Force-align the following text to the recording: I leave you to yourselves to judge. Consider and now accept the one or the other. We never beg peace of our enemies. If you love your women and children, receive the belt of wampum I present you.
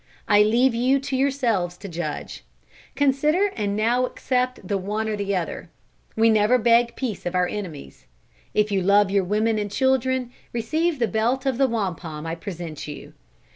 I 0.27 0.41
leave 0.41 0.73
you 0.73 0.99
to 0.99 1.15
yourselves 1.15 1.77
to 1.77 1.87
judge. 1.87 2.43
Consider 2.95 3.51
and 3.55 3.75
now 3.75 4.07
accept 4.07 4.67
the 4.67 4.79
one 4.79 5.07
or 5.07 5.15
the 5.15 5.35
other. 5.35 5.69
We 6.15 6.27
never 6.31 6.57
beg 6.57 6.95
peace 6.95 7.23
of 7.27 7.35
our 7.35 7.47
enemies. 7.47 8.07
If 8.55 8.71
you 8.71 8.81
love 8.81 9.11
your 9.11 9.23
women 9.23 9.59
and 9.59 9.69
children, 9.69 10.31
receive 10.53 10.97
the 10.97 11.07
belt 11.07 11.45
of 11.45 11.59
wampum 11.59 12.25
I 12.25 12.33
present 12.33 12.87
you. 12.87 13.13